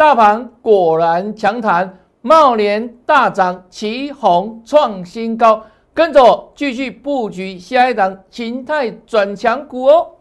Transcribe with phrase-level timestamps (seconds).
[0.00, 10.12] 大盘果然强弹，茂联大涨，旗红创新高，跟着我继续布局下一档形态转强股哦。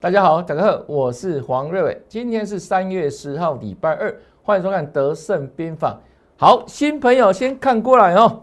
[0.00, 6.00] 大家好，大家好，我是黄瑞伟，今天是三月十号，礼拜二，欢迎收看德胜编访。
[6.36, 8.42] 好，新朋友先看过来哦。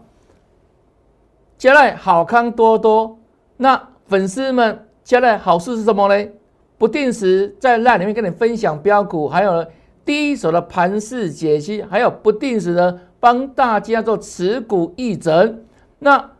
[1.58, 3.18] 接下来好康多多，
[3.56, 6.30] 那粉丝们接下来好事是什么呢？
[6.78, 9.66] 不定时在那里面跟你分享标股，还有
[10.04, 15.64] 第一手的盘势解析，还有不定时的帮大家做持股议诊。
[15.98, 16.30] 那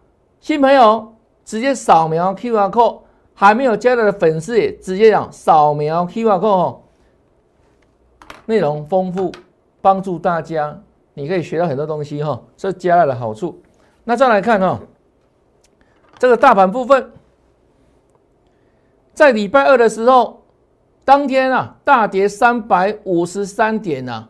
[0.41, 3.01] 新朋友直接扫描 QR code。
[3.35, 6.81] 还没有加来的粉丝也直接讲扫描 QR code 哦，
[8.45, 9.33] 内容丰富，
[9.81, 10.79] 帮助大家，
[11.15, 13.61] 你可以学到很多东西哈，这加了的好处。
[14.05, 14.81] 那再来看哈，
[16.19, 17.13] 这个大盘部分，
[19.13, 20.43] 在礼拜二的时候，
[21.05, 24.29] 当天啊大跌三百五十三点呐，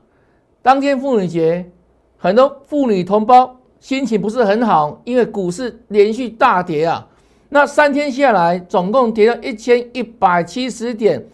[0.60, 1.70] 当天妇女节，
[2.18, 7.08] 很多妇女同胞心情不是很好，因为股市连续大跌啊。
[7.48, 11.26] 那三天下来，总共跌了一千一百七十点。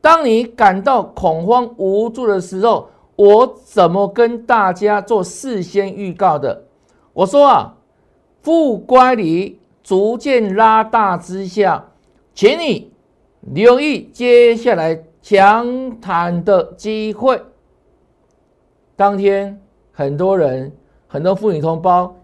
[0.00, 6.64] 当你感到恐慌无助的时候，我怎么跟大家做事先预告的？
[7.12, 7.76] 我说啊，
[8.42, 11.84] 负乖离逐渐拉大之下，
[12.34, 12.92] 请你
[13.40, 17.40] 留意接下来强谈的机会。
[18.96, 19.60] 当天
[19.92, 20.72] 很多人，
[21.06, 22.14] 很多妇女同胞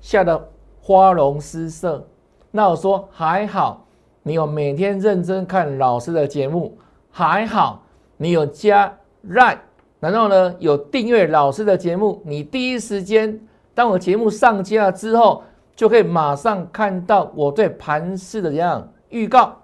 [0.00, 0.48] 吓得
[0.80, 2.06] 花容失色。
[2.52, 3.84] 那我说还好，
[4.22, 6.78] 你有每天认真看老师的节目，
[7.10, 7.82] 还好
[8.16, 9.60] 你有加赖
[10.00, 13.38] 然后呢有订阅老师的节目，你第一时间
[13.74, 15.42] 当我节目上架之后，
[15.74, 19.56] 就可以马上看到我对盘势的这样预告。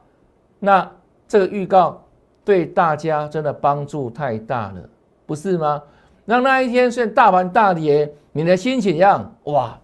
[0.58, 0.90] 那
[1.26, 2.02] 这个预告
[2.44, 4.80] 对大家真的帮助太大了，
[5.26, 5.82] 不是吗？
[6.24, 9.78] 那那一天虽然大盘大跌，你的心情一样哇，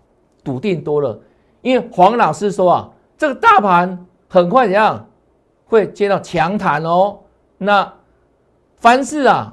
[0.44, 1.19] 笃定多了，
[1.62, 2.91] 因为黄老师说啊。
[3.19, 5.04] 这个大盘很快怎样
[5.64, 7.19] 会接到强弹哦？
[7.56, 7.92] 那
[8.76, 9.53] 凡事啊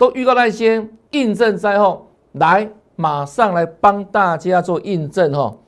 [0.00, 2.66] 都预告那些印证在后，来
[2.96, 5.58] 马上来帮大家做印证哦。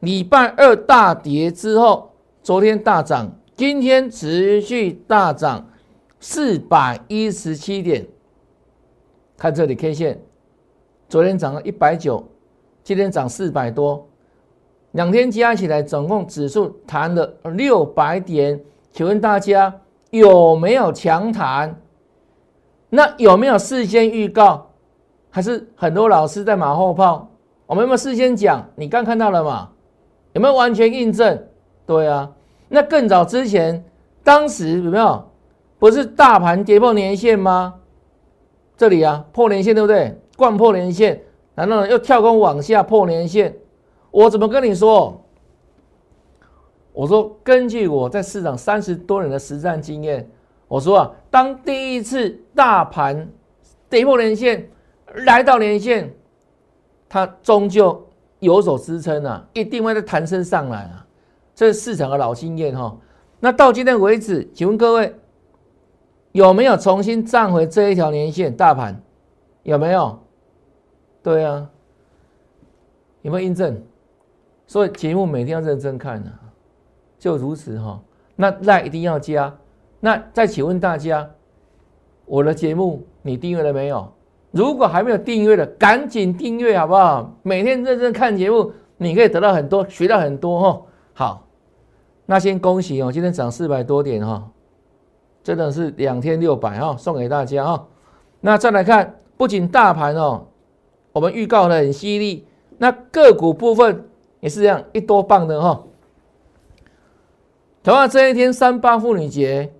[0.00, 2.10] 礼拜二大跌之后，
[2.42, 5.68] 昨天大涨，今天持续大涨
[6.18, 8.06] 四百一十七点。
[9.36, 10.18] 看这里 K 线，
[11.06, 12.26] 昨天涨了一百九，
[12.82, 14.08] 今天涨四百多。
[14.92, 18.58] 两天加起来，总共指数弹了六百点。
[18.92, 19.78] 请问大家
[20.08, 21.78] 有没有强弹？
[22.94, 24.70] 那有没有事先预告？
[25.28, 27.28] 还是很多老师在马后炮？
[27.66, 28.64] 我们有没有事先讲？
[28.76, 29.70] 你刚看到了吗？
[30.32, 31.44] 有没有完全印证？
[31.84, 32.30] 对啊。
[32.68, 33.84] 那更早之前，
[34.22, 35.24] 当时有没有？
[35.80, 37.74] 不是大盘跌破年线吗？
[38.76, 40.16] 这里啊，破年线对不对？
[40.36, 41.20] 贯破年线，
[41.56, 43.56] 然后又跳空往下破年线。
[44.12, 45.20] 我怎么跟你说？
[46.92, 50.30] 我说，根据我在市场三十多年的实战经验，
[50.74, 53.28] 我说啊，当第一次大盘
[53.88, 54.68] 跌破连线，
[55.24, 56.12] 来到连线，
[57.08, 58.04] 它终究
[58.40, 61.06] 有所支撑啊，一定会在弹升上来啊，
[61.54, 62.96] 这是市场的老经验哈。
[63.38, 65.14] 那到今天为止，请问各位
[66.32, 68.52] 有没有重新站回这一条连线？
[68.52, 69.00] 大盘
[69.62, 70.18] 有没有？
[71.22, 71.70] 对啊，
[73.22, 73.80] 有没有印证？
[74.66, 76.32] 所以节目每天要认真看呢，
[77.16, 78.02] 就如此哈。
[78.34, 79.56] 那赖一定要加。
[80.04, 81.30] 那再请问大家，
[82.26, 84.12] 我的节目你订阅了没有？
[84.50, 87.34] 如果还没有订阅的，赶紧订阅好不好？
[87.42, 90.82] 每天认真看节目，你可以得到很多，学到很多哈。
[91.14, 91.46] 好，
[92.26, 94.46] 那先恭喜哦，今天涨四百多点哈，
[95.42, 97.88] 真的是两天六百哈，送给大家哈。
[98.42, 100.46] 那再来看，不仅大盘哦，
[101.12, 104.04] 我们预告的很犀利，那个股部分。
[104.40, 105.82] 也是这样，一多棒的哈。
[107.82, 109.72] 同样这一天三八妇女节，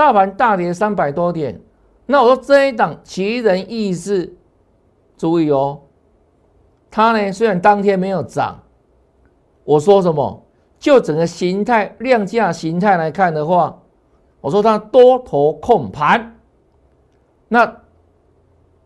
[0.00, 1.60] 大盘大跌三百多点。
[2.06, 4.34] 那我说这一档奇人异事，
[5.18, 5.78] 注意哦。
[6.90, 8.62] 它呢虽然当天没有涨，
[9.62, 10.42] 我说什么？
[10.78, 13.78] 就整个形态量价形态来看的话，
[14.40, 16.34] 我说它多头控盘。
[17.48, 17.70] 那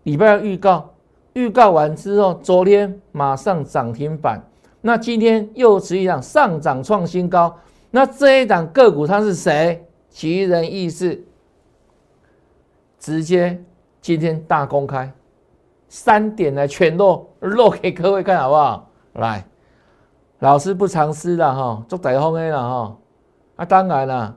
[0.02, 0.94] 礼拜二预告，
[1.34, 4.43] 预告完之后，昨天马上涨停板。
[4.81, 7.56] 那今天又是一档上涨创新高，
[7.93, 9.84] 那这一档个股它是谁？
[10.14, 11.25] 奇人异事，
[13.00, 13.61] 直接
[14.00, 15.12] 今天大公开，
[15.88, 18.88] 三点来全露露给各位看好不好？
[19.14, 19.44] 来，
[20.38, 22.96] 老师不藏私了哈，做台风 A 了哈。
[23.56, 24.37] 啊，当然了，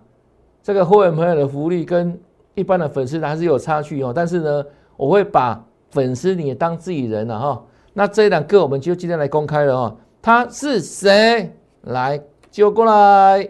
[0.63, 2.19] 这个会员朋友的福利跟
[2.55, 4.11] 一般的粉丝还是有差距哦。
[4.13, 4.65] 但是呢，
[4.95, 7.63] 我会把粉丝你也当自己人了哈。
[7.93, 11.55] 那这两个我们就今天来公开了哈，他是谁？
[11.81, 12.19] 来，
[12.49, 13.47] 就过来，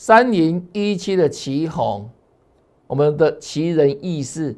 [0.00, 2.08] 三零一七的旗红，
[2.86, 4.56] 我们的奇人异事，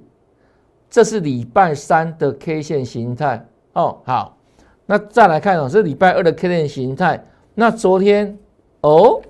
[0.89, 4.01] 这是礼拜三的 K 线形态哦。
[4.05, 4.39] 好，
[4.87, 7.27] 那再来看哦，是礼拜二的 K 线形态。
[7.57, 8.39] 那昨天
[8.83, 9.21] 哦，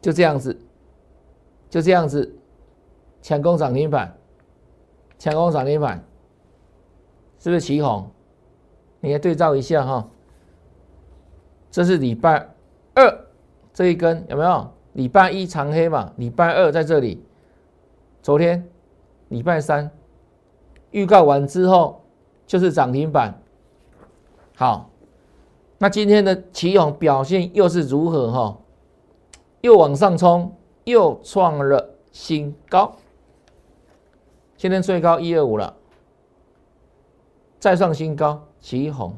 [0.00, 0.58] 就这样子，
[1.70, 2.36] 就这样子，
[3.22, 4.12] 抢攻涨停板，
[5.16, 6.04] 抢攻涨停板。
[7.38, 8.10] 是不是起红？
[8.98, 10.10] 你来对照一下哈。
[11.70, 12.52] 这是礼拜
[12.96, 13.27] 二
[13.78, 14.68] 这一根有没有？
[14.94, 17.24] 礼拜一长黑嘛，礼拜二在这里。
[18.20, 18.68] 昨天
[19.28, 19.88] 礼拜三
[20.90, 22.02] 预告完之后
[22.44, 23.40] 就是涨停板。
[24.56, 24.90] 好，
[25.78, 28.58] 那今天的起红表现又是如何哈？
[29.60, 30.52] 又往上冲，
[30.82, 32.96] 又创了新高。
[34.56, 35.76] 今天最高一二五了。
[37.60, 39.16] 再创新高，旗红。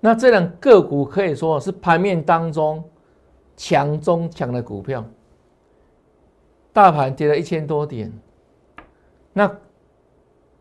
[0.00, 2.82] 那这两个股可以说是盘面当中
[3.56, 5.04] 强中强的股票。
[6.72, 8.12] 大盘跌了一千多点，
[9.32, 9.54] 那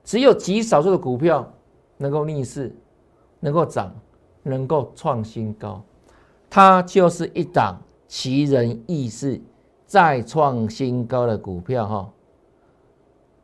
[0.04, 1.52] 只有极少数的股票
[1.98, 2.76] 能够逆势，
[3.40, 3.96] 能够涨，
[4.44, 5.82] 能够创新高。
[6.50, 9.40] 它就是一档奇人异事
[9.86, 12.10] 再创新高的股票哈。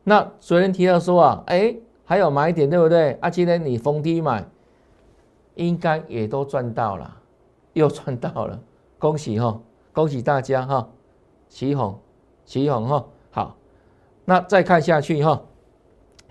[0.03, 1.75] 那昨天提到说啊，哎。
[2.07, 3.13] 还有买点对不对？
[3.13, 4.47] 啊，今天你逢低买，
[5.55, 7.17] 应该也都赚到了，
[7.73, 8.59] 又赚到了，
[8.99, 9.59] 恭喜哈，
[9.91, 10.87] 恭喜大家哈，
[11.49, 11.97] 起哄，
[12.45, 13.55] 起哄哈，好，
[14.25, 15.41] 那再看下去哈，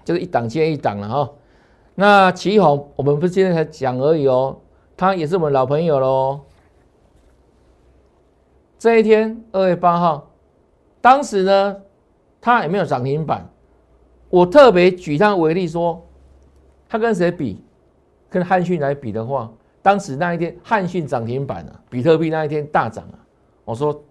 [0.05, 1.31] 就是一档接一档了哈。
[1.95, 4.61] 那起哄，我们不是今天才讲而已哦，
[4.97, 6.41] 他也是我们老朋友喽。
[8.79, 10.31] 这一天二月八号，
[11.01, 11.77] 当时呢，
[12.41, 13.49] 他也没有涨停板。
[14.29, 16.05] 我特别举他为例说，
[16.87, 17.64] 他跟谁比？
[18.35, 19.49] 跟汉讯来比的话，
[19.81, 23.19] 当时那一天汉讯涨停板啊，比特币那一天大涨啊。
[23.65, 24.03] 我说，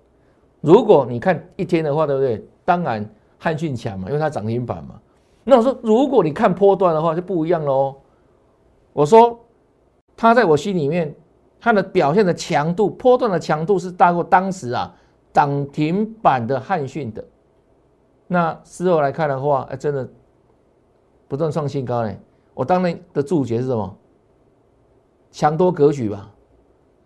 [0.62, 2.42] 如果你看一天的话，对不对？
[2.64, 3.06] 当然
[3.38, 4.98] 汉讯强嘛，因为它涨停板嘛。
[5.44, 7.98] 那我说，如果你看波段的话，就不一样喽。
[8.94, 9.38] 我说，
[10.16, 11.14] 它在我心里面，
[11.60, 14.96] 它的表现的强度，波段的强度是大过当时啊
[15.34, 17.22] 涨停板的汉讯的。
[18.28, 20.08] 那事后来看的话，哎，真的
[21.28, 22.14] 不断创新高呢。
[22.54, 23.98] 我当年的注解是什么？
[25.34, 26.32] 强多格局吧，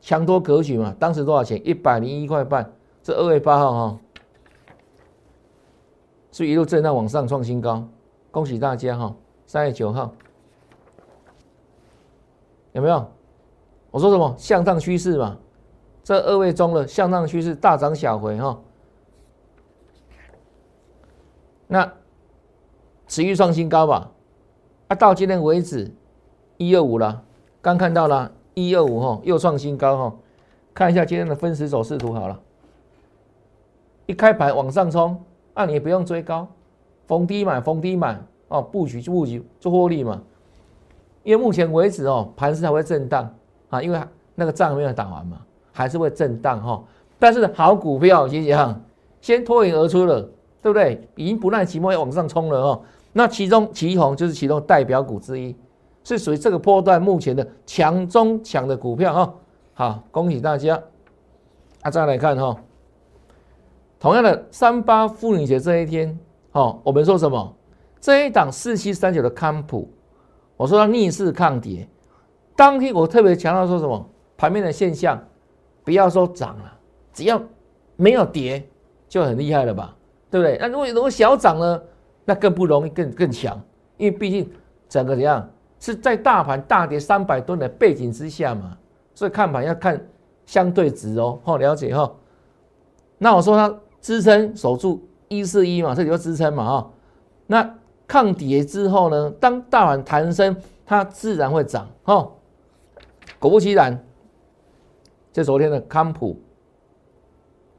[0.02, 0.94] 强多格局嘛。
[1.00, 1.66] 当时多少钱？
[1.66, 2.74] 一百零一块半。
[3.02, 4.00] 这二月八号哈，
[6.34, 7.88] 是一路震荡往上创新高，
[8.30, 9.16] 恭喜大家哈。
[9.46, 10.14] 三月九号
[12.74, 13.10] 有没有？
[13.92, 14.36] 我说什么？
[14.38, 15.38] 向上趋势嘛。
[16.04, 18.60] 这二位中了向上趋势，大涨小回哈。
[21.68, 21.94] 那
[23.08, 24.12] 持续创新高吧，
[24.90, 25.94] 啊，到今天为止
[26.58, 27.24] 一二五了，
[27.68, 30.16] 刚看到了一二五哈，又创新高哈，
[30.74, 32.40] 看一下今天的分时走势图好了，
[34.06, 35.22] 一开盘往上冲，
[35.54, 36.48] 那你也不用追高，
[37.08, 38.18] 逢低买逢低买
[38.48, 40.22] 哦，布局就布局做获利嘛，
[41.24, 43.30] 因为目前为止哦，盘势还会震荡
[43.70, 44.00] 啊，因为
[44.34, 45.42] 那个仗没有打完嘛，
[45.74, 46.82] 还是会震荡哈，
[47.20, 48.80] 但是好股票谢谢哈，
[49.20, 50.26] 先脱颖而出了。
[50.60, 51.08] 对不对？
[51.16, 52.82] 已经不耐期末要往上冲了哦。
[53.14, 55.56] 那其中旗红就是其中代表股之一，
[56.08, 59.34] 是属于这个波段目前的强中强的股票哈。
[59.74, 60.82] 好，恭喜大家。
[61.82, 62.56] 啊，再来看哈，
[64.00, 66.18] 同样的三八妇女节这一天，
[66.54, 67.54] 哦，我们说什么？
[68.00, 69.92] 这一档四七三九的康普，
[70.56, 71.86] 我说它逆势抗跌。
[72.56, 74.10] 当天我特别强调说什么？
[74.38, 75.22] 盘面的现象，
[75.84, 76.74] 不要说涨了，
[77.12, 77.42] 只要
[77.98, 78.66] 没有跌，
[79.10, 79.94] 就很厉害了吧？
[80.32, 80.58] 对不对？
[80.62, 81.82] 那如果如果小涨呢？
[82.24, 83.62] 那更不容易，更更强，
[83.98, 84.50] 因为毕竟
[84.90, 85.50] 整个怎样
[85.80, 88.78] 是在大盘大跌三百吨的背景之下嘛，
[89.14, 90.08] 所以看盘要看
[90.46, 91.40] 相对值哦。
[91.44, 92.12] 好，了解哈。
[93.18, 96.92] 那我说它支撑守住一四一嘛，这里就支撑嘛哈。
[97.48, 97.76] 那
[98.08, 100.56] 抗跌之后呢，当大盘弹升，
[100.86, 102.30] 它自然会涨哈。
[103.40, 104.04] 果不其然，
[105.34, 106.40] 这昨天的康普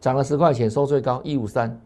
[0.00, 1.80] 涨了十块钱，收最高一五三。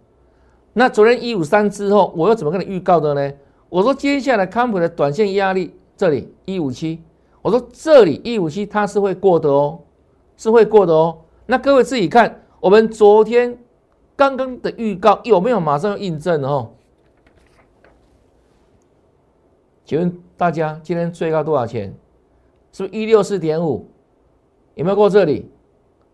[0.74, 3.32] 那昨天一五三之后，我又怎么跟你预告的呢？
[3.68, 7.00] 我说接下来康普的短线压力这里一五七，
[7.42, 9.78] 我说这里一五七它是会过的哦，
[10.36, 11.16] 是会过的哦。
[11.46, 13.56] 那各位自己看，我们昨天
[14.16, 16.72] 刚刚的预告有没有马上要印证哦？
[19.84, 21.94] 请问大家今天最高多少钱？
[22.72, 23.88] 是不是一六四点五？
[24.74, 25.48] 有没有过这里？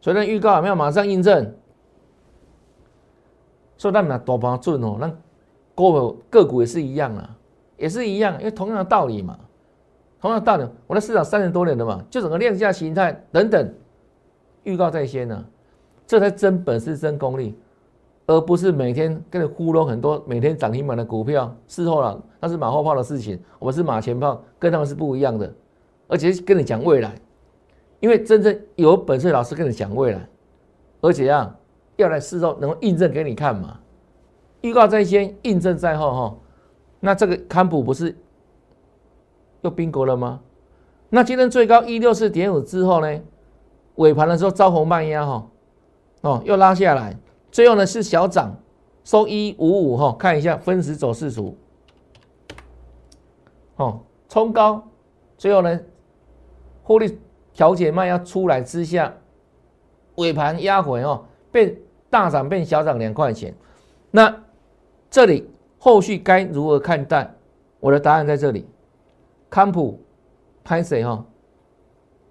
[0.02, 1.54] 昨天预告有没有马上印证？
[3.78, 5.09] 所以那们多帮准哦，那
[5.75, 7.38] 个个股也是一样啊，
[7.78, 9.38] 也是一样，因为同样的道理嘛，
[10.21, 13.75] 同样的道理，我在市场三十多年了嘛，就整个量价形态等等，
[14.65, 15.45] 预告在先呢，
[16.07, 17.55] 这才真本事、真功力，
[18.27, 25.53] 而不是每天跟你糊弄很多每天涨停板的股票，事后了那是马后炮的事情，我们是马前炮，跟他们是不一样的，
[26.07, 27.15] 而且跟你讲未来，
[28.01, 30.29] 因为真正有本事的老师跟你讲未来，
[31.01, 31.55] 而且啊。
[31.99, 33.77] 要来事后能够印证给你看嘛？
[34.61, 36.39] 预告在先，印证在后哈。
[37.01, 38.17] 那这个康普不是
[39.62, 40.41] 又冰国了吗？
[41.11, 43.21] 那今天最高一六四点五之后呢，
[43.97, 45.50] 尾盘的时候招红卖压哈，
[46.23, 47.17] 哦又拉下来，
[47.50, 48.55] 最后呢是小涨，
[49.05, 50.15] 收一五五哈。
[50.19, 51.57] 看一下分时走势图，
[53.77, 54.87] 哦冲高，
[55.37, 55.81] 最后呢
[56.83, 57.19] 获利
[57.53, 59.15] 调节卖压出来之下，
[60.17, 61.77] 尾盘压回哦变。
[62.11, 63.55] 大涨变小涨两块钱，
[64.11, 64.35] 那
[65.11, 65.47] 这里
[65.79, 67.35] 后续该如何看待？
[67.81, 68.67] 我的答案在这里。
[69.50, 70.02] 康普
[70.64, 71.25] 开始哈，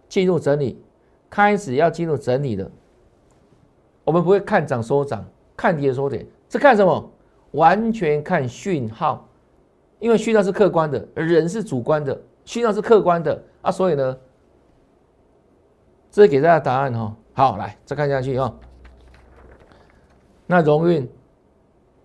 [0.08, 0.82] 进入整理，
[1.30, 2.70] 开始要进入整理的。
[4.04, 7.12] 我们不会看涨收涨，看跌收跌，是看什么？
[7.52, 9.28] 完全看讯号，
[10.00, 14.18] 因为讯号是客观的，而人是主观的，讯号是客观的啊，所以呢，
[16.12, 17.16] 这是给大家答案哈。
[17.34, 18.54] 好，来再看下去哈。
[20.46, 21.10] 那荣运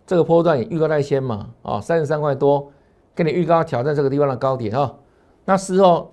[0.07, 2.73] 这个波段也预告在先嘛，啊，三十三块多，
[3.15, 4.99] 给你预告挑战这个地方的高点哈。
[5.45, 6.13] 那事后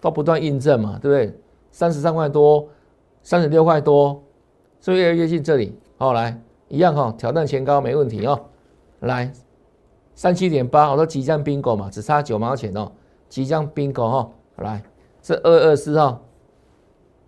[0.00, 1.38] 都不断印证嘛，对不对？
[1.70, 2.68] 三十三块多，
[3.22, 4.22] 三十六块多，
[4.80, 5.78] 是不是越来越近这里？
[5.96, 8.40] 好，来一样哈，挑战前高没问题哦。
[9.00, 9.32] 来
[10.14, 12.90] 三七点八，我说即将 bingo 嘛，只差九毛钱哦，
[13.28, 14.30] 即将 bingo 哈。
[14.56, 14.82] 来
[15.22, 16.20] 这二二四号，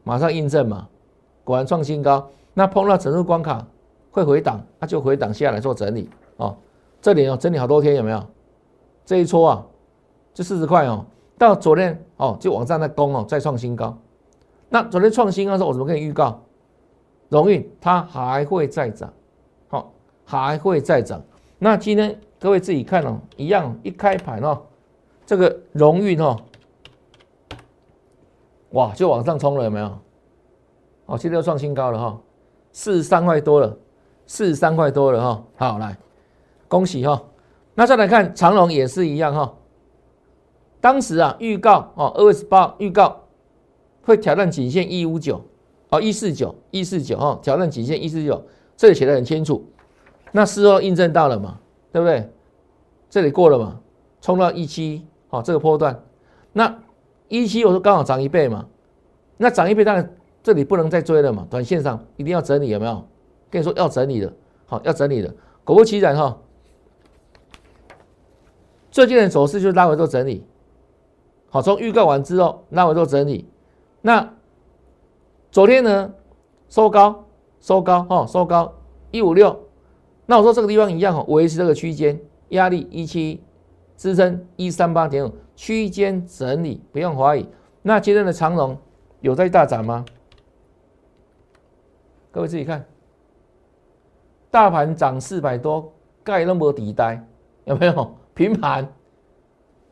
[0.03, 0.89] 马上印证嘛，
[1.45, 2.29] 果然创新高。
[2.55, 3.67] 那碰到整数关卡。
[4.13, 6.57] 会回档，那就回档下来做整理哦。
[7.01, 8.21] 这里哦，整理好多天有没有？
[9.07, 9.65] 这一撮啊，
[10.35, 11.07] 就四十块哦。
[11.41, 13.97] 到昨天哦，就往上在攻哦，再创新高。
[14.69, 16.39] 那昨天创新高的时候，我怎么跟你预告？
[17.31, 19.11] 荣运它还会再涨，
[19.69, 19.91] 好，
[20.23, 21.19] 还会再涨。
[21.59, 24.61] 那今天各位自己看哦，一样一开盘哦，
[25.25, 26.37] 这个荣运哦，
[28.73, 29.99] 哇，就往上冲了有没有？
[31.07, 32.21] 哦，现在又创新高了哈，
[32.71, 33.75] 四十三块多了。
[34.27, 35.97] 四十三块多了哈，好来，
[36.69, 37.21] 恭喜哈。
[37.75, 39.55] 那再来看长隆也是一样哈。
[40.81, 43.25] 当时啊预告哦，二月十八预告
[44.03, 45.45] 会挑战颈线一五九
[45.91, 48.43] 哦，一四九一四九哦，挑战颈线一四九，
[48.77, 49.65] 这里写的很清楚。
[50.33, 51.59] 那事后印证到了嘛，
[51.93, 52.31] 对不对？
[53.09, 53.81] 这里过了嘛，
[54.21, 56.03] 冲到一七哦，这个波段，
[56.53, 56.79] 那
[57.29, 58.67] 一七我说刚好涨一倍嘛，
[59.37, 63.05] 那涨一倍当然这里不能再追了嘛，短线上一定要整理有没有？
[63.51, 64.33] 跟你说要整理的，
[64.67, 65.35] 好要整理的，
[65.65, 66.39] 果不其然哈，
[68.93, 70.45] 最近的走势就是拉回做整理，
[71.51, 73.47] 好从预告完之后那我做整理，
[74.01, 74.33] 那
[75.51, 76.13] 昨天呢
[76.69, 77.25] 收高
[77.61, 78.73] 收高哈收高
[79.11, 79.61] 一五六，
[80.27, 82.19] 那我说这个地方一样哈维持这个区间
[82.51, 83.43] 压力一七
[83.97, 87.47] 支撑一三八点五区间整理不用怀疑，
[87.83, 88.79] 那今天的长龙
[89.21, 90.05] 有在大涨吗？
[92.31, 92.85] 各位自己看。
[94.53, 95.93] 大盘涨四百多，
[96.25, 97.25] 盖那么底呆，
[97.65, 98.93] 有没有平盘？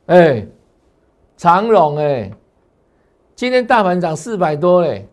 [0.06, 0.46] 哎，
[1.38, 2.32] 长荣哎，
[3.36, 5.08] 今天大盘涨四百多嘞，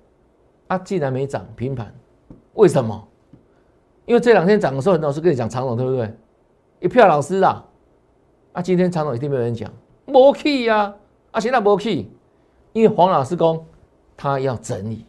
[0.67, 1.94] 啊，竟然没涨平盘，
[2.55, 3.08] 为什么？
[4.08, 6.12] 因为这两天涨的时候，很多老师跟你讲长荣，对不对？
[6.79, 7.63] 一票老师啊，
[8.53, 9.72] 啊，今天长荣一定没有人讲，
[10.05, 10.96] 没去呀，
[11.29, 12.10] 啊，现在没去，
[12.74, 13.63] 因为黄老师讲
[14.17, 15.05] 他要整理，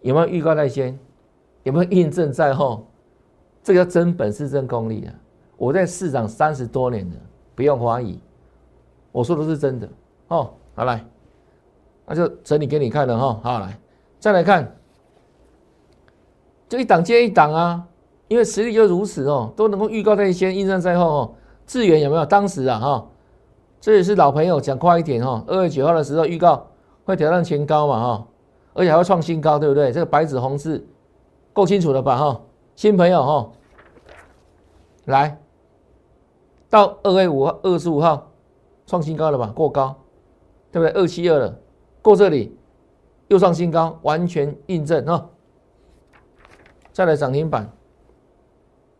[0.00, 0.98] 有没有预告在先？
[1.64, 2.86] 有没有印证在后？
[3.62, 5.12] 这个真本事、真功力啊！
[5.58, 7.16] 我在市场三十多年了，
[7.54, 8.18] 不用怀疑，
[9.16, 9.88] 我说的是真的
[10.28, 10.50] 哦。
[10.74, 11.02] 好来，
[12.04, 13.40] 那就整理给你看了哈。
[13.42, 13.78] 好来，
[14.20, 14.76] 再来看，
[16.68, 17.82] 就一档接一档啊，
[18.28, 21.34] 因为实力就如此哦，都能够预告在先，应战在后哦。
[21.66, 22.26] 智远有没有？
[22.26, 23.08] 当时啊哈，
[23.80, 25.42] 这也是老朋友，讲快一点哈。
[25.46, 26.66] 二月九号的时候预告
[27.06, 28.26] 会挑战前高嘛哈，
[28.74, 29.90] 而且还会创新高，对不对？
[29.92, 30.86] 这个白纸红字。
[31.54, 32.42] 够清楚了吧哈，
[32.74, 33.50] 新朋友哈，
[35.06, 35.40] 来
[36.68, 38.30] 到二月五号二十五号
[38.86, 39.52] 创新高了吧？
[39.54, 39.94] 过高，
[40.72, 40.92] 对不对？
[41.00, 41.58] 二七二了，
[42.00, 42.56] 过这里
[43.28, 45.28] 又创新高，完全印证哦。
[46.92, 47.70] 再来涨停板，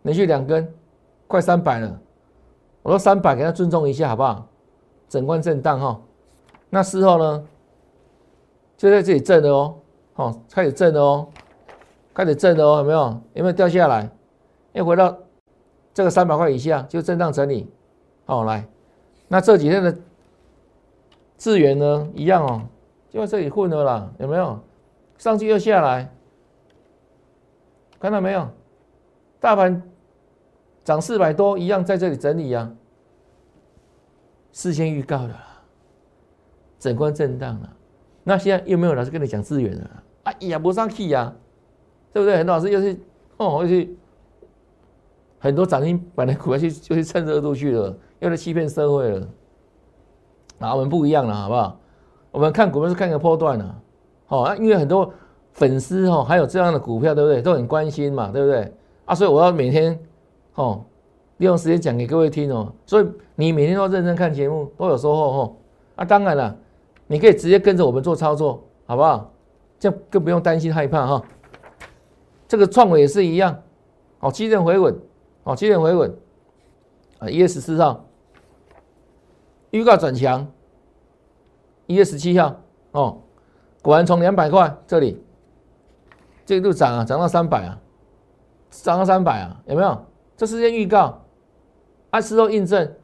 [0.03, 0.71] 连续两根，
[1.27, 1.99] 快三百了。
[2.83, 4.47] 我说三百给他尊重一下好不好？
[5.09, 6.01] 整关震荡哈，
[6.69, 7.47] 那事后呢，
[8.77, 9.75] 就在这里震了哦，
[10.17, 11.29] 哦，开始震了哦，
[12.13, 13.21] 开始震了哦，有没有？
[13.35, 14.11] 有没有掉下来？
[14.73, 15.17] 又回到
[15.95, 17.73] 这个三百块以下，就震荡整理。
[18.25, 18.69] 好，来，
[19.29, 19.97] 那这几天的
[21.37, 22.63] 资源呢，一样哦，
[23.11, 24.59] 就在这里混了啦，有没有？
[25.19, 26.13] 上去又下来，
[27.99, 28.49] 看到没有？
[29.41, 29.83] 大盘
[30.85, 32.71] 涨四百多，一样在这里整理呀。
[34.53, 35.35] 事先预告的，
[36.79, 37.77] 整关震荡了。
[38.23, 40.03] 那现在又没有老师跟你讲资源了？
[40.25, 41.35] 哎呀，不上去呀，
[42.13, 42.37] 对不对？
[42.39, 42.99] 很多老师又是
[43.37, 43.89] 哦，又是
[45.39, 49.29] 很多涨停板的股票去，就去趁热度去了，又来欺骗社会了。
[50.59, 51.79] 啊，我们不一样了，好不好？
[52.31, 53.75] 我们看股票是看个波段的，
[54.27, 55.13] 好啊，因为很多
[55.53, 57.43] 粉丝哦，还有这样的股票，对不对？
[57.43, 58.73] 都很关心嘛，对不对？
[59.05, 59.99] 啊，所以我要每天
[60.55, 60.85] 哦。
[61.39, 65.57] 利用时间讲给各位听哦，所以你每天都认真看节目，都有收获哦。
[65.97, 66.57] 啊，当然了，
[67.07, 69.31] 你可以直接跟着我们做操作，好不好？
[69.79, 71.23] 这更不用担心害怕哈。
[72.49, 73.55] 这个创伟也是一样，
[74.21, 74.99] 哦，基点回稳，
[75.45, 76.11] 哦，基点回稳。
[77.19, 78.05] 啊，一月十四号
[79.71, 80.47] 预告转强，
[81.87, 82.57] 一月十七号
[82.93, 83.19] 哦，
[83.83, 85.23] 果然从两百块这里，
[86.45, 87.79] 这一路涨啊，涨到三百啊，
[88.71, 90.05] 涨到三百啊，有没有？
[90.37, 91.23] 这是件预告。
[92.11, 92.95] 按事后印证，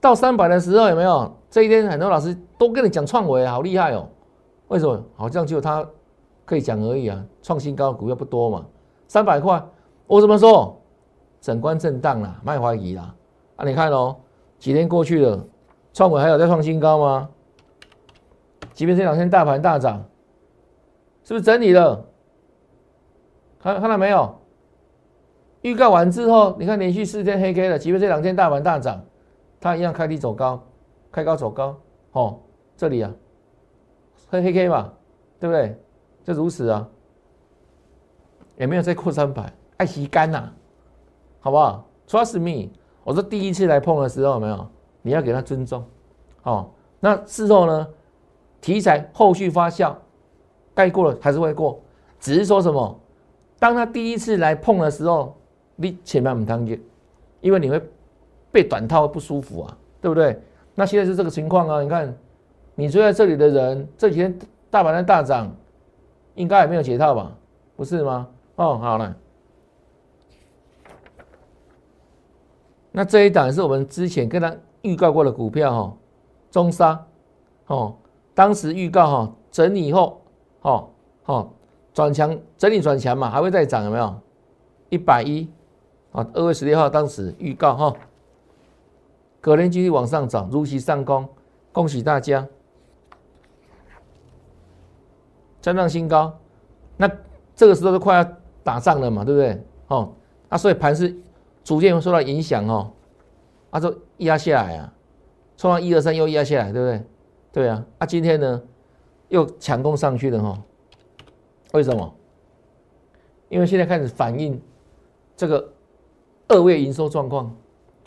[0.00, 1.36] 到三百的时候有没有？
[1.50, 4.08] 这一天很多老师都跟你讲创维好厉害哦。
[4.68, 5.00] 为什么？
[5.14, 5.86] 好像只有他
[6.44, 7.24] 可以讲而已啊。
[7.42, 8.64] 创新高股票不多嘛，
[9.06, 9.62] 三百块，
[10.06, 10.80] 我怎么说？
[11.40, 13.14] 整关震荡啦，卖怀疑啦。
[13.56, 14.16] 啊，你看哦，
[14.58, 15.44] 几天过去了，
[15.92, 17.28] 创维还有在创新高吗？
[18.72, 20.04] 即便这两天大盘大涨，
[21.24, 22.04] 是不是整理了？
[23.58, 24.38] 看看到没有？
[25.62, 29.04] 预告完之后，你看连续四天黑 K 了，即便这两天大盘大涨，
[29.58, 30.62] 它一样开低走高，
[31.10, 31.76] 开高走高，
[32.12, 32.38] 哦，
[32.76, 33.10] 这里啊，
[34.28, 34.92] 黑黑 K 嘛，
[35.40, 35.80] 对不对？
[36.22, 36.86] 就如此啊，
[38.56, 40.52] 也没有再扩三百，爱吸干呐，
[41.40, 42.70] 好不好？Trust me，
[43.06, 44.66] 我说第一次来碰的时候，没有，
[45.02, 45.84] 你要给他尊重，
[46.42, 47.86] 哦，那事后呢，
[48.60, 49.94] 题材后续发酵，
[50.74, 51.80] 该过了还是会过，
[52.18, 52.98] 只是说什么，
[53.60, 55.32] 当他第一次来碰的时候。
[55.78, 56.82] 你千万不当心，
[57.42, 57.78] 因为你会
[58.50, 60.40] 被短套不舒服啊，对不对？
[60.74, 62.16] 那现在是这个情况啊，你看
[62.74, 64.34] 你追在这里的人，这几天
[64.70, 65.54] 大盘在大涨，
[66.34, 67.30] 应该也没有解套吧？
[67.76, 68.26] 不是吗？
[68.54, 69.14] 哦，好了，
[72.98, 75.96] 那这一档是我们之前跟他预告过的股票哈，
[76.50, 77.04] 中沙
[77.66, 77.94] 哦，
[78.32, 80.18] 当时预告哈整理以后，
[80.62, 80.88] 哦
[81.26, 81.50] 哦
[81.92, 84.18] 转强整理转强嘛，还会再涨有没有？
[84.88, 85.46] 一百一。
[86.12, 87.94] 啊，二月十六号当时预告哈，
[89.42, 91.28] 隔天继续往上涨，如期上攻，
[91.72, 92.46] 恭喜大家，
[95.60, 96.34] 站上新高。
[96.96, 97.10] 那
[97.54, 98.26] 这个时候都快要
[98.64, 99.62] 打仗了嘛，对不对？
[99.88, 100.10] 哦，
[100.48, 101.14] 啊，所以盘是
[101.66, 102.92] 逐渐受到影响哦，
[103.70, 104.92] 啊，就压下来啊，
[105.56, 107.04] 冲到一二三又压下来，对不对？
[107.50, 108.62] 对啊，啊，今天呢
[109.30, 110.62] 又强攻上去了哈，
[111.72, 112.14] 为什么？
[113.48, 114.62] 因为现在开始反映
[115.36, 115.72] 这个。
[116.48, 117.56] 二月营收状况，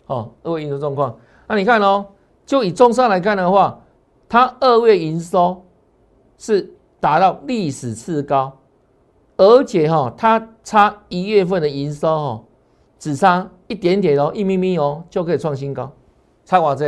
[0.06, 1.14] 哦，二月营收状况，
[1.46, 2.06] 那你看哦，
[2.46, 3.82] 就以中商来看的话，
[4.30, 5.62] 它二月营收
[6.38, 8.56] 是达到历史次高，
[9.36, 12.44] 而且哈，它差一月份的营收哦，
[13.00, 15.90] 只差一点点哦，一咪咪哦，就可以创新高，
[16.44, 16.84] 差多少？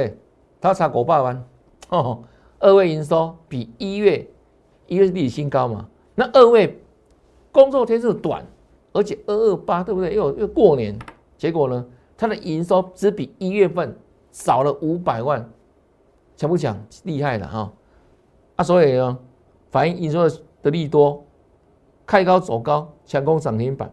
[0.61, 1.45] 它差五百万
[1.89, 2.23] 哦，
[2.61, 4.29] 二月营收比一月
[4.87, 6.79] 一月历史新高嘛，那二月
[7.51, 8.47] 工作天数短，
[8.93, 10.15] 而且二二八对不对？
[10.15, 10.97] 又又过年。
[11.39, 11.85] 结果呢，
[12.17, 13.97] 它的营收只比一月份
[14.31, 15.51] 少了五百万，
[16.37, 16.79] 强不强？
[17.05, 17.73] 厉害了哈！
[18.57, 19.19] 啊，所以呢，
[19.71, 20.29] 反映营收
[20.63, 21.25] 的利多，
[22.07, 23.93] 开高走高，强攻涨停板。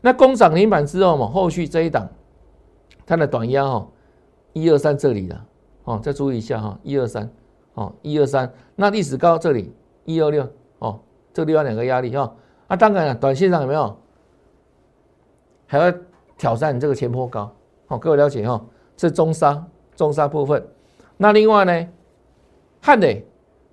[0.00, 2.08] 那攻涨停板之后嘛，后续这一档，
[3.06, 3.88] 它的短压哈，
[4.52, 5.40] 一二三这里的
[5.84, 7.30] 哦，再注意一下哈，一二三
[7.74, 8.52] 哦，一二三。
[8.76, 11.00] 那历史高这里一二六哦，
[11.32, 12.34] 这个地方两个压力哈。
[12.66, 13.96] 啊，当然了，短线上有没有？
[15.66, 15.92] 还要。
[16.38, 17.52] 挑战这个前坡高，
[17.88, 18.64] 好，各位了解哈，
[18.96, 20.64] 是中沙中沙部分。
[21.16, 21.88] 那另外呢，
[22.80, 23.26] 汉磊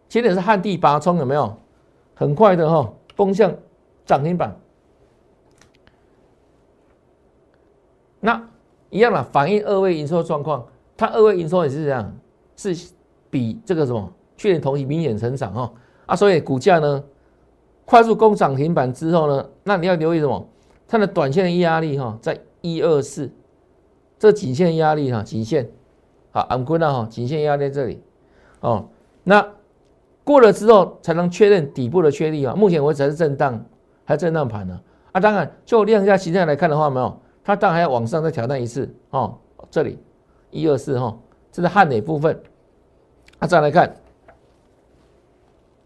[0.09, 1.55] 今天是汉地拔冲，有没有？
[2.15, 3.53] 很快的哈，风向
[4.03, 4.59] 涨停板。
[8.25, 8.49] 那
[8.89, 10.65] 一样了，反映二位营收状况，
[10.97, 12.13] 它二位营收也是这样，
[12.57, 12.75] 是
[13.29, 15.71] 比这个什么去年同期明显成长哈
[16.07, 17.03] 啊，所以股价呢
[17.85, 20.49] 快速攻涨停板之后呢，那你要留意什么？
[20.87, 22.37] 它的短线的压力哈在。
[22.67, 23.31] 一二四，
[24.17, 25.69] 这颈线压力哈，颈线
[26.31, 28.01] 好，安坤了哈，颈线压在这里，
[28.59, 28.87] 哦，
[29.23, 29.47] 那
[30.23, 32.55] 过了之后才能确认底部的确立啊。
[32.55, 33.63] 目前为止还是震荡，
[34.03, 34.81] 还震荡盘呢。
[35.11, 39.37] 啊，当然就量价形态来看的话，没有，它当然要往上再挑战一次哦。
[39.69, 39.99] 这里
[40.49, 41.15] 一二四哈，
[41.51, 42.41] 这是汉磊部分。
[43.39, 43.97] 啊，再来看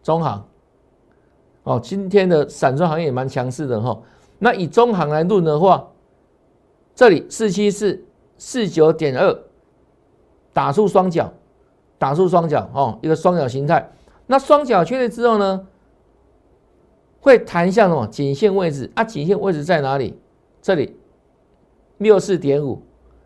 [0.02, 0.48] 中行，
[1.63, 4.02] 哦，今天的散装行业也蛮强势的哈。
[4.38, 5.89] 那以中行来论的话，
[6.95, 8.06] 这里四七四
[8.38, 9.38] 四九点二，
[10.54, 11.34] 打出双脚，
[11.98, 13.91] 打出双脚哦，一个双脚形态。
[14.28, 15.67] 那双脚确立之后呢，
[17.19, 19.04] 会弹向什么颈线位置啊？
[19.04, 20.19] 颈线位置在哪里？
[20.62, 20.98] 这里
[21.99, 22.81] 六四点五，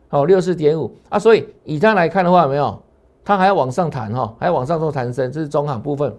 [0.09, 1.17] 哦，六四点五啊。
[1.17, 2.79] 所以以它来看的话，没有，
[3.25, 6.15] 它还要往上弹哈，还要往上做弹升，这是中行部分。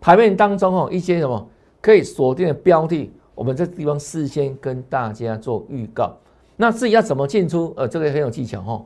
[0.00, 1.46] 盘面当中哦，一些什么
[1.80, 3.12] 可以锁定的标的。
[3.34, 6.14] 我们这地方事先跟大家做预告，
[6.56, 8.84] 那至于要怎么进出，呃，这个很有技巧哈，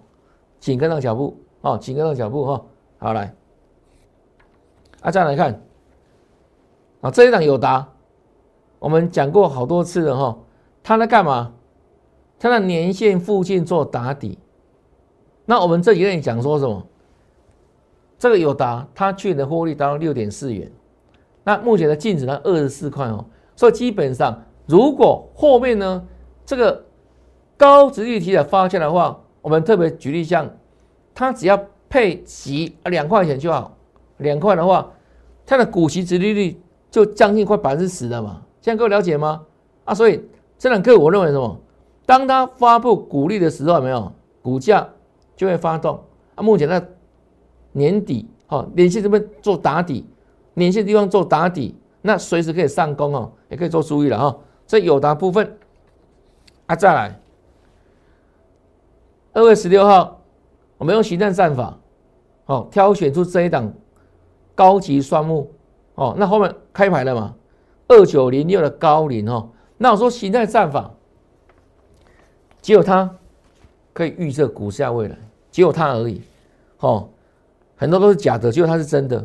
[0.60, 2.64] 紧跟上脚步哦，紧跟上脚步哈，
[2.98, 3.34] 好来，
[5.00, 5.60] 啊，再来看，
[7.00, 7.88] 啊，这一档有答，
[8.78, 10.38] 我们讲过好多次了哈，
[10.84, 11.52] 它在干嘛？
[12.38, 14.38] 它在年线附近做打底，
[15.44, 16.86] 那我们这里讲说什么？
[18.18, 20.70] 这个有答，它去年的获利达到六点四元，
[21.44, 23.24] 那目前的净值呢二十四块哦。
[23.54, 26.02] 所以基本上，如果后面呢
[26.44, 26.84] 这个
[27.56, 30.50] 高值率题的发现的话，我们特别举例像，
[31.14, 33.76] 它只要配息两块钱就好，
[34.18, 34.90] 两块的话，
[35.46, 38.42] 它的股息值利率就将近快百分之十了嘛。
[38.60, 39.42] 这样各位了解吗？
[39.84, 40.22] 啊，所以
[40.58, 41.60] 这两个我认为什么？
[42.06, 44.88] 当它发布股利的时候，没有股价
[45.36, 46.00] 就会发动。
[46.36, 46.82] 啊，目前在
[47.72, 50.06] 年底，好，连线这边做打底，
[50.54, 51.74] 连线地方做打底。
[52.02, 54.38] 那随时可以上攻哦，也可以做注意了哈。
[54.66, 55.58] 这有的部分
[56.66, 57.20] 啊，再来
[59.32, 60.20] 二月十六号，
[60.78, 61.76] 我们用形态战法，
[62.46, 63.72] 哦，挑选出这一档
[64.54, 65.52] 高级双木
[65.96, 66.14] 哦。
[66.16, 67.34] 那后面开牌了嘛？
[67.88, 69.50] 二九零六的高龄哦。
[69.78, 70.92] 那我说形态战法，
[72.66, 73.08] 只有它
[73.92, 75.16] 可以预测股价未来，
[75.52, 76.20] 只有它而已。
[76.80, 77.08] 哦，
[77.76, 79.24] 很多都是假的，只有它是真的。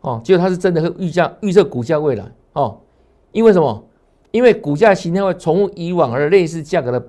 [0.00, 2.78] 哦，只有它是真的会预价预测股价未来哦，
[3.32, 3.84] 因为什么？
[4.30, 7.08] 因为股价形态会重复以往而类似价格的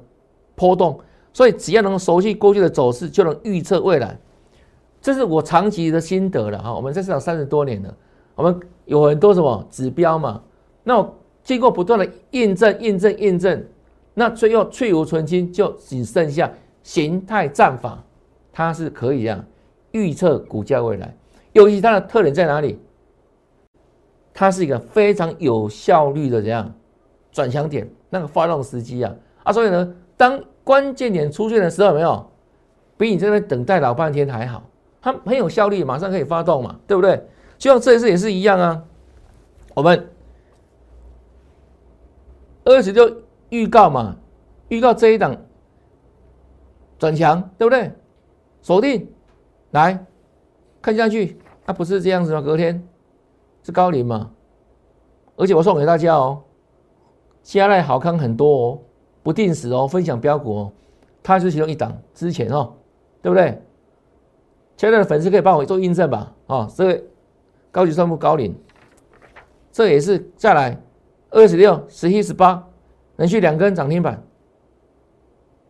[0.54, 1.00] 波动，
[1.32, 4.20] 所以只要能熟悉过去的走势，就能预测未来。
[5.00, 6.76] 这是我长期的心得了哈。
[6.76, 7.96] 我们在市场三十多年了，
[8.36, 10.42] 我们有很多什么指标嘛？
[10.84, 11.10] 那
[11.42, 13.66] 经过不断的验证、验证、验证，
[14.16, 16.52] 那最后去无存菁，就只剩下
[16.82, 18.04] 形态战法，
[18.52, 19.46] 它是可以啊
[19.92, 21.16] 预测股价未来。
[21.52, 22.80] 尤其它的特点在哪里？
[24.34, 26.74] 它是一个非常有效率的怎样
[27.32, 32.30] 转强点，那个发动时机啊啊，所以呢，当关键点出现的时候，有没有
[32.98, 34.64] 比你这边等待老半天还好？
[35.02, 37.16] 它很有效率，马上可以发动嘛，对不对？
[37.58, 38.84] 就像这一次也是一样啊。
[39.74, 40.10] 我们
[42.64, 43.10] 二十六
[43.62, 44.18] 预告嘛，
[44.70, 45.36] 预告这一档
[46.98, 47.92] 转强，对不对？
[48.62, 49.08] 锁定
[49.72, 50.06] 来
[50.82, 52.42] 看下去，它不是这样子吗？
[52.42, 52.86] 隔天。
[53.64, 54.30] 是高龄嘛？
[55.36, 56.44] 而且我送给大家哦，
[57.42, 58.80] 加来好康很多哦，
[59.24, 60.72] 不定时哦，分享标股哦，
[61.24, 62.74] 它是其中一档之前哦，
[63.24, 63.60] 对不对？
[64.78, 66.32] 亲爱的粉丝可以帮我做印证吧？
[66.46, 67.04] 哦，这个
[67.72, 68.56] 高级算木高龄，
[69.72, 70.80] 这也是再来
[71.32, 72.65] 二十六、十七、十八，
[73.18, 74.22] 连续两根涨停板，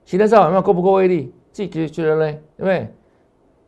[0.05, 1.33] 现在这有没有够不够威力？
[1.51, 2.93] 自己觉得嘞，对不对？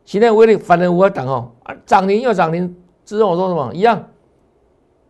[0.04, 3.74] 现在威力反正我挡哦，啊，涨停又涨停，之后我说什么？
[3.74, 4.08] 一样？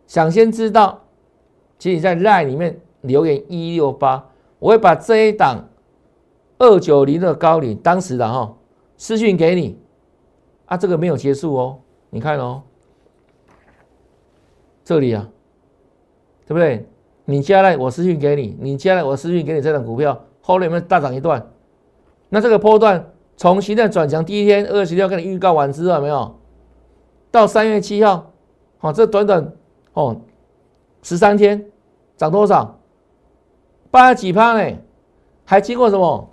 [0.07, 1.05] 想先知道，
[1.77, 4.29] 请你在 line 里面留言一六八，
[4.59, 5.69] 我会把这一档
[6.57, 8.57] 二九零的高领当时的哈
[8.97, 9.79] 私讯给你。
[10.65, 11.79] 啊，这个没有结束哦，
[12.09, 12.63] 你看哦，
[14.83, 15.29] 这里啊，
[16.47, 16.88] 对不对？
[17.29, 21.47] 你加来我私讯给你，你加来我私讯给你这档股票，后面有没有大涨一段？
[22.29, 26.39] 那这个波段从形态转强第一天二十六跟你预告完之后，没有
[27.29, 28.31] 到三月七号，
[28.79, 29.53] 好，这短短。
[29.93, 30.19] 哦，
[31.03, 31.63] 十三天
[32.17, 32.79] 涨多少？
[33.91, 34.77] 八几趴呢？
[35.45, 36.29] 还经过什么？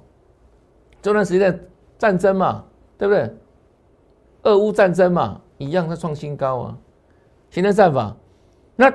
[1.03, 1.61] 这段时间的
[1.99, 2.65] 战争嘛，
[2.97, 3.35] 对不对？
[4.45, 6.79] 俄乌战争嘛，一样在创新高啊。
[7.51, 8.17] 现在战法，
[8.77, 8.91] 那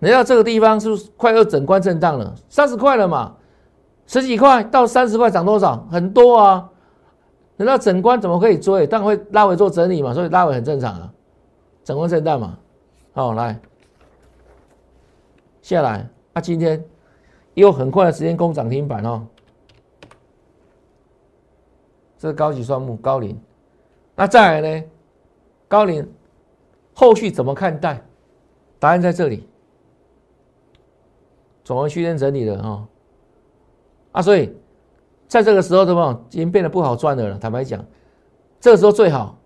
[0.00, 2.34] 来到这个地方是不是快要整关震荡了？
[2.48, 3.34] 三十块了嘛，
[4.06, 5.86] 十几块到三十块涨多少？
[5.90, 6.70] 很多啊。
[7.56, 8.86] 那到整关怎么可以追？
[8.86, 11.12] 当然会拉尾做整理嘛，所以拉尾很正常啊。
[11.82, 12.58] 整关震荡嘛，
[13.14, 13.58] 好来。
[15.62, 16.84] 下来，啊，今天
[17.54, 19.26] 又很快的时间攻涨停板哦。
[22.18, 23.38] 这是高级双木高龄。
[24.14, 24.84] 那再来呢？
[25.68, 26.06] 高龄
[26.94, 28.02] 后续怎么看待？
[28.78, 29.48] 答案在这里。
[31.66, 32.86] 总而区间整理了哈，
[34.12, 34.54] 啊，所以
[35.26, 37.36] 在这个时候，怎么已经变得不好赚的了？
[37.40, 37.84] 坦白讲，
[38.60, 39.36] 这个时候最好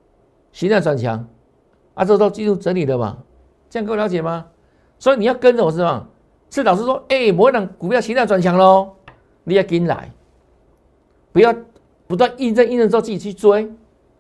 [0.53, 1.27] 形态转强，
[1.95, 3.17] 啊，这时候进入整理的嘛？
[3.71, 4.49] 这样各位了解吗？
[4.99, 6.07] 所以你要跟着我是吧？
[6.51, 8.91] 是老师说，哎，某一档股票形态转强喽，
[9.45, 10.13] 你要跟来，
[11.33, 11.55] 不要
[12.07, 13.73] 不断印证印证之后自己去追，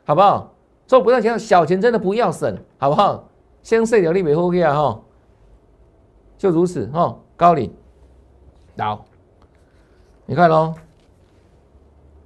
[0.06, 0.54] 好不好？
[0.86, 3.28] 做不断强小钱真的不要省，好不好？
[3.62, 5.02] 先设条例美 OK 啊哈，
[6.38, 7.70] 就如此哈，高领。
[8.78, 9.04] 好，
[10.26, 10.74] 你看喽，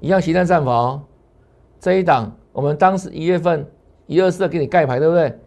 [0.00, 1.02] 一样形态战法哦。
[1.80, 3.66] 这一档我们当时一月份
[4.06, 5.38] 一二四给你盖牌，对不对？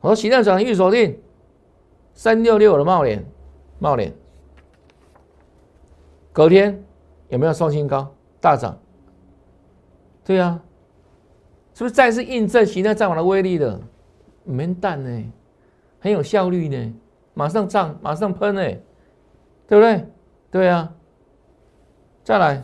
[0.00, 1.18] 我说形态转预锁定
[2.12, 3.24] 三六六的帽脸，
[3.78, 4.12] 帽脸，
[6.32, 6.84] 隔天
[7.28, 8.78] 有没有创新高大涨？
[10.24, 10.60] 对呀，
[11.74, 13.80] 是不是再次印证形态战法的威力的？
[14.44, 15.32] 没蛋呢，
[16.00, 16.94] 很有效率呢，
[17.32, 18.62] 马上涨，马上喷呢，
[19.66, 20.06] 对不对？
[20.54, 20.88] 对啊，
[22.22, 22.62] 再来，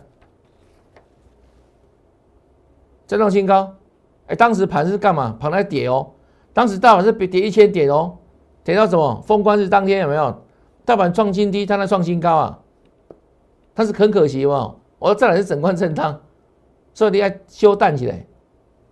[3.04, 3.74] 再创新高。
[4.28, 5.36] 哎，当时盘是干嘛？
[5.40, 6.12] 盘在跌哦。
[6.52, 8.16] 当时大盘是跌跌一千点哦，
[8.62, 9.20] 跌到什么？
[9.22, 10.40] 封关日当天有没有？
[10.84, 12.60] 大盘创新低，它在创新高啊。
[13.74, 16.20] 但是很可惜哦，我说再来是整关震荡，
[16.94, 18.24] 所以你要休淡起来，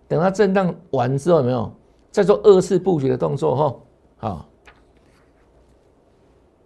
[0.09, 1.71] 等它震荡完之后有没有？
[2.11, 3.75] 再做二次布局的动作哈。
[4.17, 4.29] 好，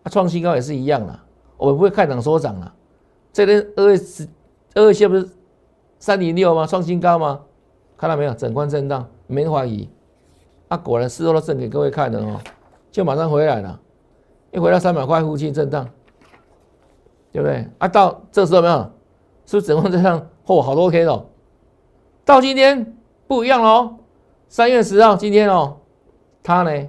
[0.01, 1.19] 啊，创新高也是一样的。
[1.63, 2.73] 我不会看涨说涨了，
[3.32, 4.28] 这边二月十
[4.73, 5.30] 二月线不是
[5.97, 6.67] 三零六吗？
[6.67, 7.39] 创新高吗？
[7.95, 8.34] 看到没有？
[8.34, 9.88] 整关震荡，没怀疑。
[10.67, 12.38] 啊，果然事后都证给各位看的哦，
[12.91, 13.80] 就马上回来了，
[14.52, 15.88] 一回到三百块附近震荡，
[17.32, 17.65] 对不对？
[17.78, 18.91] 啊，到这时候没有？
[19.45, 20.28] 是不是整关震荡？
[20.45, 21.26] 嚯，好多 K 了。
[22.26, 23.99] 到今天不一样喽，
[24.49, 25.78] 三月十号今天哦，
[26.43, 26.88] 它呢？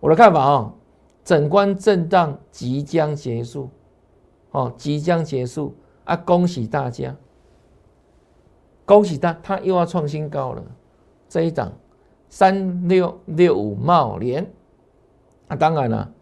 [0.00, 0.74] 我的看法啊，
[1.24, 3.70] 整关震荡即将结束。
[4.58, 6.16] 哦，即将结束啊！
[6.16, 7.14] 恭喜大家，
[8.84, 10.64] 恭喜他，他又要创新高了。
[11.28, 11.70] 这一档
[12.28, 14.44] 三六六五茂联，
[15.46, 16.12] 啊，当然了，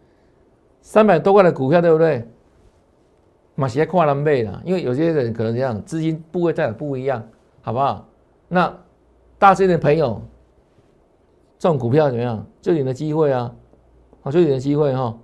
[0.82, 2.28] 三百多块的股票，对不对？
[3.54, 7.26] 马西跨栏背了，因为有些人可能这样，资金部位在的不一样，
[7.62, 8.06] 好不好？
[8.48, 8.70] 那
[9.38, 10.20] 大资金的朋友，
[11.58, 12.46] 这种股票怎么样？
[12.60, 13.54] 就你的机会啊，
[14.20, 15.16] 好，就你的机会哈。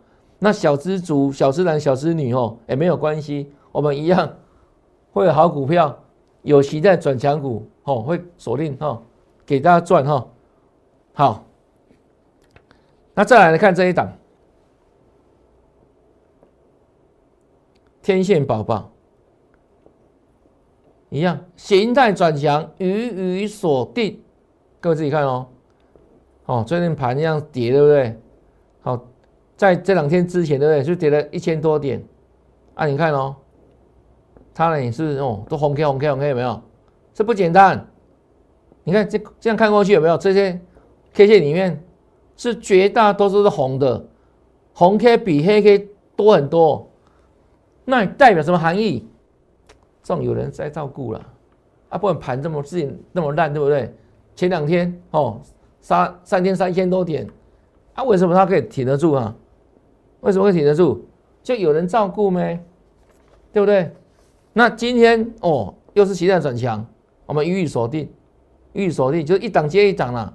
[0.45, 4.39] 那小资族、小资男、小资女哦，也没有关系，我们一样
[5.13, 5.97] 会有好股票，
[6.43, 9.01] 有期待转强股哦，会锁定哈，
[9.47, 10.27] 给大家赚哈。
[11.13, 11.45] 好，
[13.15, 14.13] 那再来看这一档，
[18.03, 18.91] 天线宝宝
[21.09, 24.21] 一样，形态转强，予以锁定，
[24.81, 25.47] 各位自己看哦。
[26.47, 28.21] 哦，最近盘这样跌，对不对？
[28.81, 29.01] 好。
[29.63, 30.83] 在这两天之前，对不对？
[30.83, 32.03] 就跌了一千多点，
[32.75, 33.37] 啊，你看哦，
[34.53, 36.61] 它呢也是哦，都红 K 红 K 红 K 有没有？
[37.15, 37.87] 这不简单。
[38.83, 40.19] 你看这这样看过去有没有？
[40.19, 40.61] 这些
[41.15, 41.81] K 线里面
[42.37, 44.05] 是绝大多数是红的，
[44.75, 46.91] 红 K 比黑 K 多很多。
[47.85, 49.07] 那代表什么含义？
[50.03, 51.25] 这种有人在照顾了
[51.89, 53.95] 啊，不管盘这么自己那么烂，对不对？
[54.35, 55.41] 前两天哦，
[55.81, 57.25] 三三天三千多点，
[57.95, 59.33] 啊，为什么它可以挺得住啊？
[60.23, 61.05] 为什么会挺得住？
[61.43, 62.59] 就有人照顾没？
[63.53, 63.93] 对不对？
[64.53, 66.87] 那今天哦，又是期待转强，
[67.27, 68.09] 我们予以锁定，
[68.73, 70.35] 予以锁定，就一档接一档了。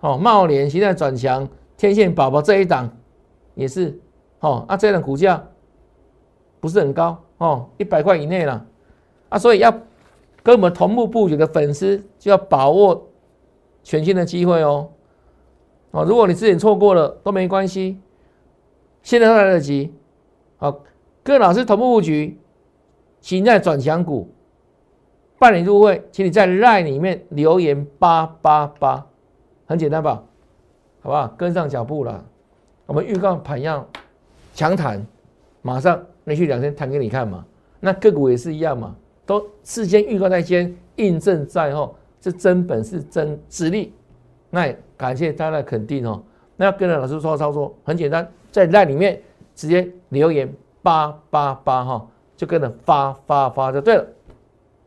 [0.00, 2.88] 哦，茂联期待转强，天线宝宝这一档
[3.54, 3.98] 也是
[4.40, 4.64] 哦。
[4.68, 5.42] 啊，这档股价
[6.60, 8.64] 不是很高哦，一百块以内了
[9.28, 9.38] 啊。
[9.38, 9.72] 所以要
[10.42, 13.08] 跟我们同步布局的粉丝就要把握
[13.82, 14.88] 全新的机会哦。
[15.90, 17.98] 哦，如果你之前错过了都没关系。
[19.06, 19.94] 现在都来得及，
[20.56, 20.82] 好，
[21.22, 22.36] 各位老师同步布局，
[23.20, 24.28] 请在转强股，
[25.38, 29.06] 办理入会，请你在 LINE 里面留言八八八，
[29.64, 30.24] 很简单吧？
[31.02, 31.28] 好不好？
[31.38, 32.24] 跟上脚步了，
[32.84, 33.88] 我们预告盘要
[34.52, 35.06] 强弹，
[35.62, 37.46] 马上连续两天弹给你看嘛。
[37.78, 43.94] 那个股也是一样嘛，都事先预告在先，印证在后，是真本事真实力。
[44.50, 46.20] 那也感谢大家的肯定哦。
[46.56, 48.28] 那要跟着老师说操作，很简单。
[48.56, 49.20] 在那里面
[49.54, 50.50] 直接留言
[50.82, 54.06] 八八八哈，就跟着发发发就对了。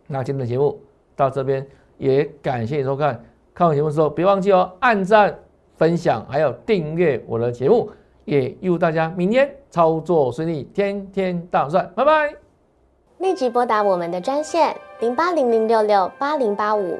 [0.07, 0.81] 那今天的节目
[1.15, 1.63] 到这边，
[1.99, 3.23] 也感谢你收看。
[3.53, 5.37] 看完节目之后，别忘记哦，按赞、
[5.75, 7.91] 分享，还有订阅我的节目。
[8.25, 12.33] 也祝大家明天操作顺利，天天大赚，拜拜。
[13.19, 16.99] 立即拨打我们的专线零八零零六六八零八五